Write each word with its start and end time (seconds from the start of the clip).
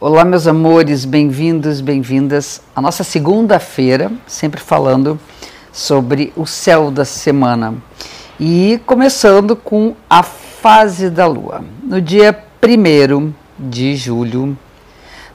Olá, 0.00 0.24
meus 0.24 0.46
amores, 0.46 1.04
bem-vindos, 1.04 1.80
bem-vindas 1.80 2.62
à 2.72 2.80
nossa 2.80 3.02
segunda-feira, 3.02 4.12
sempre 4.28 4.60
falando 4.60 5.18
sobre 5.72 6.32
o 6.36 6.46
céu 6.46 6.88
da 6.88 7.04
semana. 7.04 7.74
E 8.38 8.80
começando 8.86 9.56
com 9.56 9.96
a 10.08 10.22
fase 10.22 11.10
da 11.10 11.26
lua. 11.26 11.64
No 11.82 12.00
dia 12.00 12.44
1 12.62 13.32
de 13.58 13.96
julho, 13.96 14.56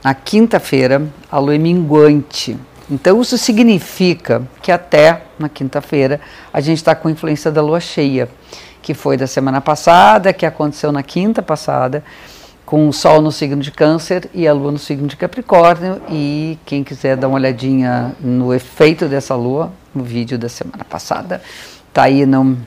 na 0.02 0.14
quinta-feira, 0.14 1.10
a 1.30 1.40
lua 1.40 1.56
é 1.56 1.58
minguante. 1.58 2.58
Então, 2.90 3.22
isso 3.22 3.38
significa 3.38 4.48
que 4.62 4.72
até 4.72 5.24
na 5.38 5.50
quinta-feira 5.50 6.22
a 6.54 6.62
gente 6.62 6.78
está 6.78 6.96
com 6.96 7.10
influência 7.10 7.52
da 7.52 7.62
lua 7.62 7.82
cheia, 7.82 8.30
que 8.82 8.94
foi 8.94 9.18
da 9.18 9.28
semana 9.28 9.60
passada, 9.60 10.32
que 10.32 10.46
aconteceu 10.46 10.90
na 10.90 11.04
quinta 11.04 11.42
passada 11.42 12.02
com 12.74 12.90
o 12.90 12.92
Sol 12.92 13.22
no 13.22 13.32
signo 13.32 13.62
de 13.62 13.70
Câncer 13.70 14.28
e 14.34 14.48
a 14.48 14.52
Lua 14.52 14.72
no 14.72 14.80
signo 14.80 15.08
de 15.08 15.16
Capricórnio. 15.16 16.02
E 16.10 16.58
quem 16.66 16.84
quiser 16.84 17.16
dar 17.16 17.28
uma 17.28 17.36
olhadinha 17.36 18.16
no 18.20 18.52
efeito 18.52 19.08
dessa 19.08 19.36
Lua, 19.36 19.72
no 19.94 20.04
vídeo 20.04 20.40
da 20.40 20.50
semana 20.50 20.84
passada, 20.84 21.40
tá 21.94 22.02
aí 22.02 22.26
não 22.26 22.58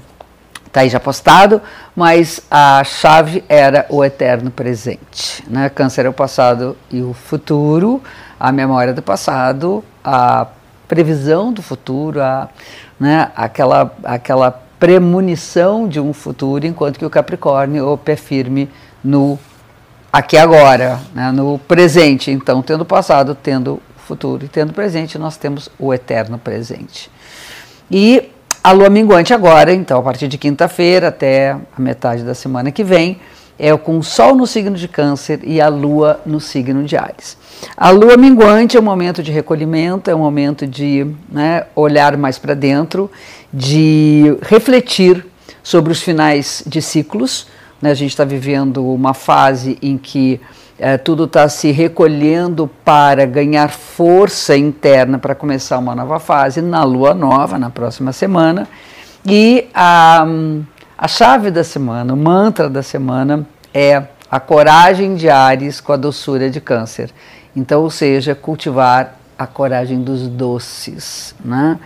tá 0.71 0.83
aí 0.83 0.89
já 0.89 1.01
postado, 1.01 1.61
mas 1.97 2.41
a 2.49 2.85
chave 2.85 3.43
era 3.49 3.85
o 3.89 4.05
eterno 4.05 4.49
presente, 4.49 5.43
né? 5.49 5.69
Câncer 5.69 6.07
é 6.07 6.09
o 6.09 6.13
passado 6.13 6.77
e 6.89 7.03
o 7.03 7.13
futuro, 7.13 8.01
a 8.39 8.53
memória 8.53 8.95
do 8.95 9.03
passado, 9.03 9.83
a 10.05 10.47
previsão 10.87 11.53
do 11.53 11.63
futuro, 11.63 12.23
a, 12.23 12.49
né, 13.01 13.33
aquela 13.35 13.93
aquela 14.05 14.53
premonição 14.79 15.89
de 15.89 15.99
um 15.99 16.13
futuro, 16.13 16.65
enquanto 16.65 16.97
que 16.97 17.05
o 17.05 17.11
Capricórnio, 17.11 17.89
o 17.89 17.99
pé 17.99 18.15
firme 18.15 18.71
no 19.03 19.37
aqui 20.17 20.39
agora, 20.39 20.99
né, 21.15 21.31
no 21.31 21.59
presente. 21.59 22.31
Então, 22.31 22.63
tendo 22.63 22.85
passado, 22.85 23.35
tendo 23.35 23.81
futuro 23.99 24.45
e 24.45 24.49
tendo 24.49 24.73
presente, 24.73 25.19
nós 25.19 25.37
temos 25.37 25.69
o 25.79 25.93
eterno 25.93 26.39
presente. 26.39 27.11
E 27.91 28.31
a 28.65 28.73
lua 28.73 28.89
minguante 28.89 29.35
agora, 29.35 29.73
então, 29.73 29.99
a 29.99 30.03
partir 30.03 30.27
de 30.27 30.39
quinta-feira 30.39 31.09
até 31.09 31.53
a 31.53 31.81
metade 31.81 32.23
da 32.23 32.35
semana 32.35 32.73
que 32.73 32.83
vem, 32.83 33.21
é 33.59 33.75
com 33.77 33.99
o 33.99 34.03
Sol 34.03 34.35
no 34.35 34.47
signo 34.47 34.77
de 34.77 34.89
Câncer 34.89 35.41
e 35.43 35.61
a 35.61 35.69
Lua 35.69 36.21
no 36.27 36.41
signo 36.41 36.85
de 36.85 36.97
Ares. 36.97 37.39
A 37.77 37.91
Lua 37.91 38.17
minguante 38.17 38.77
é 38.77 38.81
um 38.81 38.83
momento 38.83 39.23
de 39.23 39.31
recolhimento, 39.31 40.11
é 40.11 40.15
um 40.15 40.19
momento 40.19 40.67
de 40.67 41.07
né, 41.31 41.65
olhar 41.75 42.17
mais 42.19 42.39
para 42.39 42.55
dentro, 42.55 43.11
de 43.53 44.37
refletir 44.43 45.25
sobre 45.63 45.91
os 45.91 46.03
finais 46.03 46.63
de 46.67 46.83
ciclos, 46.83 47.47
né? 47.81 47.91
A 47.91 47.95
gente 47.95 48.11
está 48.11 48.25
vivendo 48.25 48.87
uma 48.87 49.15
fase 49.15 49.79
em 49.83 49.97
que 49.97 50.41
é, 50.79 50.99
tudo 50.99 51.25
está 51.25 51.49
se 51.49 51.71
recolhendo 51.71 52.71
para 52.85 53.25
ganhar 53.25 53.71
força 53.71 54.57
interna 54.57 55.19
para 55.19 55.35
começar 55.35 55.79
uma 55.79 55.95
nova 55.95 56.21
fase 56.21 56.61
na 56.61 56.85
lua 56.85 57.15
nova, 57.15 57.59
na 57.59 57.71
próxima 57.71 58.13
semana. 58.13 58.69
E 59.25 59.67
a, 59.75 60.27
a 60.97 61.09
chave 61.09 61.51
da 61.51 61.65
semana, 61.65 62.13
o 62.13 62.17
mantra 62.17 62.69
da 62.69 62.83
semana 62.83 63.47
é 63.73 64.03
a 64.31 64.41
coragem 64.41 65.15
de 65.15 65.29
Ares 65.29 65.81
com 65.81 65.93
a 65.93 65.97
doçura 65.97 66.51
de 66.51 66.61
Câncer. 66.61 67.11
Então, 67.55 67.83
ou 67.83 67.91
seja, 67.91 68.35
cultivar 68.35 69.17
a 69.39 69.47
coragem 69.47 70.03
dos 70.03 70.29
doces, 70.29 71.35
né? 71.45 71.79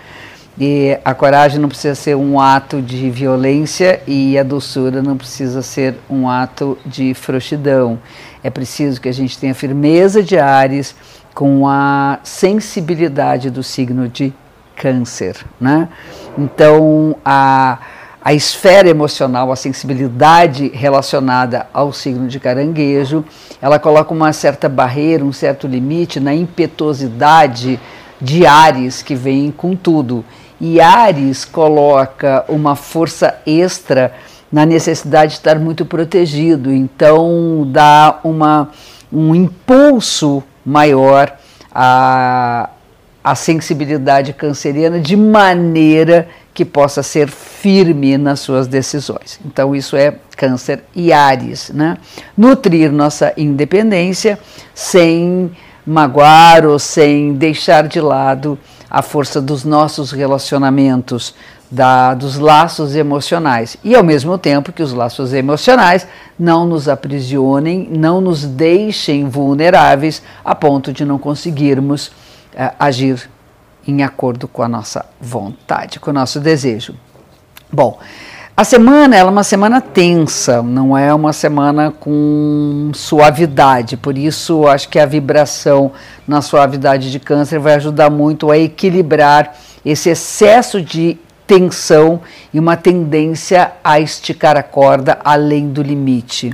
E 0.62 0.98
a 1.02 1.14
coragem 1.14 1.58
não 1.58 1.70
precisa 1.70 1.94
ser 1.94 2.14
um 2.14 2.38
ato 2.38 2.82
de 2.82 3.08
violência 3.08 4.02
e 4.06 4.38
a 4.38 4.42
doçura 4.42 5.02
não 5.02 5.16
precisa 5.16 5.62
ser 5.62 5.94
um 6.10 6.28
ato 6.28 6.76
de 6.84 7.14
frouxidão. 7.14 7.98
É 8.44 8.50
preciso 8.50 9.00
que 9.00 9.08
a 9.08 9.12
gente 9.12 9.38
tenha 9.38 9.54
firmeza 9.54 10.22
de 10.22 10.38
Ares 10.38 10.94
com 11.34 11.66
a 11.66 12.18
sensibilidade 12.22 13.48
do 13.48 13.62
signo 13.62 14.06
de 14.06 14.34
Câncer, 14.76 15.36
né? 15.58 15.88
Então, 16.36 17.16
a, 17.24 17.78
a 18.22 18.34
esfera 18.34 18.88
emocional, 18.88 19.50
a 19.50 19.56
sensibilidade 19.56 20.68
relacionada 20.74 21.68
ao 21.72 21.90
signo 21.90 22.28
de 22.28 22.38
Caranguejo, 22.38 23.24
ela 23.62 23.78
coloca 23.78 24.12
uma 24.12 24.30
certa 24.34 24.68
barreira, 24.68 25.24
um 25.24 25.32
certo 25.32 25.66
limite 25.66 26.20
na 26.20 26.34
impetuosidade 26.34 27.80
de 28.20 28.44
Ares 28.44 29.02
que 29.02 29.14
vem 29.14 29.50
com 29.50 29.74
tudo. 29.74 30.22
E 30.60 30.80
Ares 30.80 31.44
coloca 31.44 32.44
uma 32.48 32.76
força 32.76 33.38
extra 33.46 34.12
na 34.52 34.66
necessidade 34.66 35.32
de 35.32 35.38
estar 35.38 35.58
muito 35.58 35.84
protegido, 35.86 36.72
então 36.72 37.66
dá 37.70 38.18
uma, 38.24 38.68
um 39.12 39.34
impulso 39.34 40.42
maior 40.66 41.32
à, 41.72 42.68
à 43.22 43.34
sensibilidade 43.34 44.32
canceriana 44.32 44.98
de 44.98 45.16
maneira 45.16 46.28
que 46.52 46.64
possa 46.64 47.02
ser 47.02 47.28
firme 47.28 48.18
nas 48.18 48.40
suas 48.40 48.66
decisões. 48.66 49.40
Então, 49.46 49.74
isso 49.74 49.96
é 49.96 50.16
Câncer 50.36 50.82
e 50.94 51.12
Ares. 51.12 51.70
Né? 51.70 51.96
Nutrir 52.36 52.90
nossa 52.90 53.32
independência 53.36 54.38
sem 54.74 55.50
magoar 55.90 56.64
ou 56.64 56.78
sem 56.78 57.32
deixar 57.34 57.88
de 57.88 58.00
lado 58.00 58.56
a 58.88 59.02
força 59.02 59.40
dos 59.40 59.64
nossos 59.64 60.12
relacionamentos, 60.12 61.34
da, 61.68 62.14
dos 62.14 62.38
laços 62.38 62.94
emocionais. 62.94 63.76
E 63.82 63.96
ao 63.96 64.04
mesmo 64.04 64.38
tempo 64.38 64.72
que 64.72 64.84
os 64.84 64.92
laços 64.92 65.32
emocionais 65.34 66.06
não 66.38 66.64
nos 66.64 66.88
aprisionem, 66.88 67.88
não 67.90 68.20
nos 68.20 68.44
deixem 68.44 69.28
vulneráveis 69.28 70.22
a 70.44 70.54
ponto 70.54 70.92
de 70.92 71.04
não 71.04 71.18
conseguirmos 71.18 72.12
eh, 72.54 72.72
agir 72.78 73.28
em 73.86 74.04
acordo 74.04 74.46
com 74.46 74.62
a 74.62 74.68
nossa 74.68 75.04
vontade, 75.20 75.98
com 75.98 76.10
o 76.10 76.14
nosso 76.14 76.38
desejo. 76.38 76.94
Bom, 77.72 77.98
a 78.56 78.64
semana 78.64 79.16
é 79.16 79.24
uma 79.24 79.42
semana 79.42 79.80
tensa, 79.80 80.62
não 80.62 80.96
é 80.96 81.14
uma 81.14 81.32
semana 81.32 81.90
com 81.90 82.90
suavidade, 82.92 83.96
por 83.96 84.18
isso 84.18 84.66
acho 84.66 84.88
que 84.88 84.98
a 84.98 85.06
vibração 85.06 85.92
na 86.28 86.42
suavidade 86.42 87.10
de 87.10 87.18
câncer 87.18 87.58
vai 87.58 87.74
ajudar 87.74 88.10
muito 88.10 88.50
a 88.50 88.58
equilibrar 88.58 89.56
esse 89.84 90.10
excesso 90.10 90.82
de 90.82 91.18
tensão 91.46 92.20
e 92.52 92.60
uma 92.60 92.76
tendência 92.76 93.72
a 93.82 93.98
esticar 93.98 94.56
a 94.56 94.62
corda 94.62 95.18
além 95.24 95.70
do 95.70 95.82
limite. 95.82 96.52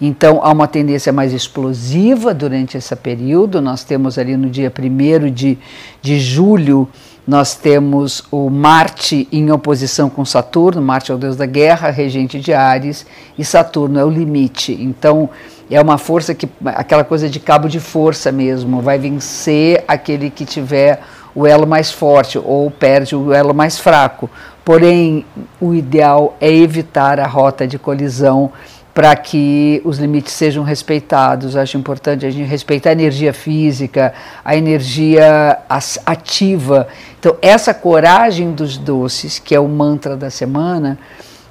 Então, 0.00 0.40
há 0.42 0.50
uma 0.50 0.66
tendência 0.66 1.12
mais 1.12 1.32
explosiva 1.32 2.34
durante 2.34 2.76
esse 2.76 2.94
período. 2.96 3.60
Nós 3.60 3.84
temos 3.84 4.18
ali 4.18 4.36
no 4.36 4.50
dia 4.50 4.72
1 4.76 5.30
de, 5.30 5.56
de 6.02 6.18
julho 6.18 6.88
nós 7.26 7.54
temos 7.54 8.24
o 8.32 8.50
Marte 8.50 9.28
em 9.30 9.50
oposição 9.52 10.10
com 10.10 10.24
Saturno, 10.24 10.82
Marte 10.82 11.12
é 11.12 11.14
o 11.14 11.18
deus 11.18 11.36
da 11.36 11.46
guerra, 11.46 11.90
regente 11.90 12.40
de 12.40 12.52
Ares, 12.52 13.06
e 13.38 13.44
Saturno 13.44 13.98
é 13.98 14.04
o 14.04 14.10
limite. 14.10 14.72
Então, 14.72 15.30
é 15.70 15.80
uma 15.80 15.98
força 15.98 16.34
que, 16.34 16.48
aquela 16.64 17.04
coisa 17.04 17.28
de 17.28 17.38
cabo 17.38 17.68
de 17.68 17.78
força 17.78 18.32
mesmo, 18.32 18.82
vai 18.82 18.98
vencer 18.98 19.84
aquele 19.86 20.30
que 20.30 20.44
tiver 20.44 21.00
o 21.34 21.46
elo 21.46 21.66
mais 21.66 21.90
forte 21.90 22.38
ou 22.38 22.70
perde 22.70 23.14
o 23.14 23.32
elo 23.32 23.54
mais 23.54 23.78
fraco. 23.78 24.28
Porém, 24.64 25.24
o 25.60 25.74
ideal 25.74 26.36
é 26.40 26.52
evitar 26.52 27.18
a 27.18 27.26
rota 27.26 27.66
de 27.66 27.78
colisão 27.78 28.52
para 28.94 29.14
que 29.16 29.80
os 29.84 29.98
limites 29.98 30.32
sejam 30.32 30.62
respeitados. 30.62 31.56
Acho 31.56 31.78
importante 31.78 32.26
a 32.26 32.30
gente 32.30 32.48
respeitar 32.48 32.90
a 32.90 32.92
energia 32.92 33.32
física, 33.32 34.12
a 34.44 34.56
energia 34.56 35.58
ativa. 36.04 36.86
Então, 37.18 37.36
essa 37.40 37.72
coragem 37.72 38.52
dos 38.52 38.76
doces, 38.76 39.38
que 39.38 39.54
é 39.54 39.60
o 39.60 39.68
mantra 39.68 40.16
da 40.16 40.28
semana, 40.28 40.98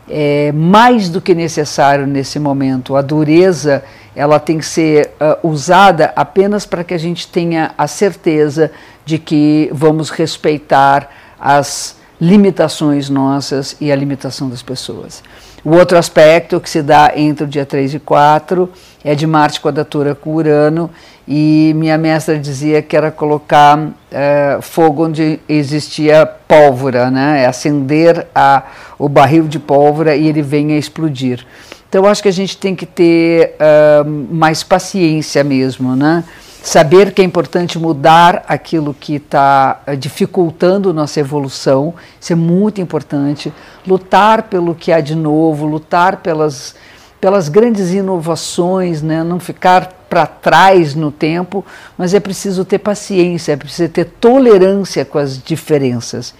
é 0.09 0.51
mais 0.51 1.09
do 1.09 1.21
que 1.21 1.33
necessário 1.33 2.05
nesse 2.05 2.37
momento. 2.37 2.95
A 2.95 3.01
dureza 3.01 3.83
ela 4.15 4.39
tem 4.39 4.57
que 4.57 4.65
ser 4.65 5.11
uh, 5.19 5.47
usada 5.47 6.11
apenas 6.15 6.65
para 6.65 6.83
que 6.83 6.93
a 6.93 6.97
gente 6.97 7.27
tenha 7.27 7.71
a 7.77 7.87
certeza 7.87 8.71
de 9.05 9.17
que 9.17 9.69
vamos 9.73 10.09
respeitar 10.09 11.09
as 11.39 11.95
limitações 12.19 13.09
nossas 13.09 13.75
e 13.79 13.91
a 13.91 13.95
limitação 13.95 14.49
das 14.49 14.61
pessoas. 14.61 15.23
O 15.63 15.75
outro 15.75 15.97
aspecto 15.97 16.59
que 16.59 16.69
se 16.69 16.81
dá 16.81 17.11
entre 17.15 17.43
o 17.43 17.47
dia 17.47 17.65
3 17.65 17.93
e 17.93 17.99
4 17.99 18.67
é 19.03 19.13
de 19.13 19.27
Marte 19.27 19.61
quadratura 19.61 20.15
com 20.15 20.33
Urano, 20.33 20.89
e 21.27 21.71
minha 21.75 21.97
mestra 21.97 22.37
dizia 22.37 22.81
que 22.81 22.97
era 22.97 23.11
colocar 23.11 23.89
é, 24.11 24.57
fogo 24.59 25.05
onde 25.05 25.39
existia 25.47 26.25
pólvora, 26.25 27.11
né? 27.11 27.43
É 27.43 27.45
acender 27.45 28.27
a, 28.33 28.63
o 28.97 29.07
barril 29.07 29.47
de 29.47 29.59
pólvora 29.59 30.15
e 30.15 30.27
ele 30.27 30.41
vem 30.41 30.73
a 30.73 30.77
explodir. 30.77 31.45
Então, 31.87 32.05
acho 32.05 32.23
que 32.23 32.29
a 32.29 32.33
gente 32.33 32.57
tem 32.57 32.75
que 32.75 32.85
ter 32.85 33.55
uh, 33.55 34.09
mais 34.33 34.63
paciência 34.63 35.43
mesmo, 35.43 35.95
né? 35.95 36.23
Saber 36.61 37.11
que 37.11 37.21
é 37.21 37.25
importante 37.25 37.79
mudar 37.79 38.43
aquilo 38.47 38.93
que 38.93 39.15
está 39.15 39.81
eh, 39.85 39.95
dificultando 39.95 40.93
nossa 40.93 41.19
evolução, 41.19 41.93
isso 42.19 42.33
é 42.33 42.35
muito 42.35 42.79
importante. 42.79 43.51
Lutar 43.85 44.43
pelo 44.43 44.75
que 44.75 44.91
há 44.91 45.01
de 45.01 45.15
novo, 45.15 45.65
lutar 45.65 46.17
pelas, 46.17 46.75
pelas 47.19 47.49
grandes 47.49 47.91
inovações, 47.91 49.01
né? 49.01 49.23
não 49.23 49.39
ficar 49.39 49.91
para 50.07 50.27
trás 50.27 50.93
no 50.93 51.11
tempo, 51.11 51.65
mas 51.97 52.13
é 52.13 52.19
preciso 52.19 52.63
ter 52.63 52.79
paciência, 52.79 53.53
é 53.53 53.55
preciso 53.55 53.89
ter 53.89 54.05
tolerância 54.05 55.03
com 55.03 55.17
as 55.17 55.41
diferenças. 55.41 56.33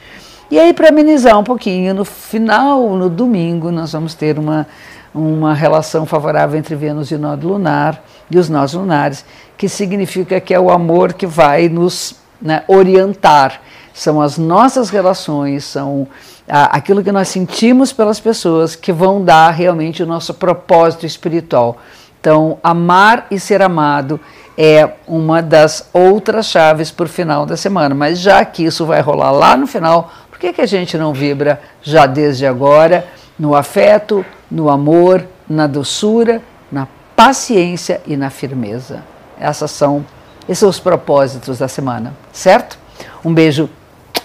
E 0.51 0.59
aí, 0.59 0.73
para 0.73 0.89
amenizar 0.89 1.39
um 1.39 1.43
pouquinho, 1.43 1.93
no 1.93 2.03
final, 2.03 2.95
no 2.97 3.09
domingo, 3.09 3.71
nós 3.71 3.93
vamos 3.93 4.13
ter 4.13 4.37
uma, 4.37 4.67
uma 5.13 5.53
relação 5.53 6.05
favorável 6.05 6.57
entre 6.57 6.75
Vênus 6.75 7.11
e 7.11 7.15
o 7.15 7.19
nó 7.19 7.35
lunar 7.35 8.03
e 8.29 8.37
os 8.37 8.49
nós 8.49 8.73
lunares, 8.73 9.25
que 9.57 9.67
significa 9.67 10.39
que 10.39 10.53
é 10.53 10.59
o 10.59 10.71
amor 10.71 11.13
que 11.13 11.27
vai 11.27 11.67
nos 11.67 12.15
né, 12.41 12.63
orientar. 12.67 13.61
São 13.93 14.21
as 14.21 14.37
nossas 14.37 14.89
relações, 14.89 15.65
são 15.65 16.07
aquilo 16.47 17.03
que 17.03 17.11
nós 17.11 17.27
sentimos 17.27 17.91
pelas 17.93 18.19
pessoas 18.19 18.75
que 18.75 18.91
vão 18.91 19.23
dar 19.23 19.51
realmente 19.51 20.01
o 20.01 20.07
nosso 20.07 20.33
propósito 20.33 21.05
espiritual. 21.05 21.77
Então, 22.19 22.57
amar 22.63 23.27
e 23.31 23.39
ser 23.39 23.61
amado 23.61 24.19
é 24.57 24.91
uma 25.07 25.41
das 25.41 25.89
outras 25.91 26.45
chaves 26.45 26.91
para 26.91 27.05
o 27.05 27.09
final 27.09 27.45
da 27.45 27.57
semana. 27.57 27.95
Mas 27.95 28.19
já 28.19 28.43
que 28.45 28.63
isso 28.63 28.85
vai 28.85 29.01
rolar 29.01 29.31
lá 29.31 29.57
no 29.57 29.65
final, 29.65 30.11
por 30.29 30.37
que, 30.37 30.53
que 30.53 30.61
a 30.61 30.65
gente 30.65 30.97
não 30.97 31.13
vibra 31.13 31.59
já 31.81 32.05
desde 32.05 32.45
agora 32.45 33.07
no 33.39 33.55
afeto, 33.55 34.23
no 34.51 34.69
amor, 34.69 35.25
na 35.49 35.65
doçura, 35.65 36.41
na 36.71 36.87
paciência 37.15 38.01
e 38.05 38.17
na 38.17 38.29
firmeza? 38.29 39.03
Essas 39.39 39.71
são, 39.71 40.05
esses 40.43 40.59
são 40.59 40.69
os 40.69 40.79
propósitos 40.79 41.57
da 41.57 41.67
semana, 41.67 42.13
certo? 42.33 42.77
Um 43.23 43.33
beijo 43.33 43.69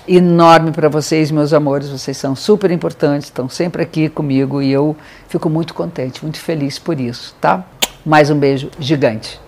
enorme 0.08 0.70
para 0.73 0.88
vocês, 0.88 1.31
meus 1.31 1.52
amores. 1.52 1.88
Vocês 1.88 2.17
são 2.17 2.34
super 2.34 2.70
importantes, 2.70 3.28
estão 3.28 3.49
sempre 3.49 3.82
aqui 3.82 4.08
comigo 4.08 4.61
e 4.61 4.70
eu 4.70 4.96
fico 5.28 5.49
muito 5.49 5.75
contente, 5.75 6.23
muito 6.23 6.38
feliz 6.38 6.78
por 6.78 7.00
isso, 7.00 7.34
tá? 7.40 7.64
Mais 8.05 8.31
um 8.31 8.38
beijo 8.38 8.70
gigante. 8.78 9.40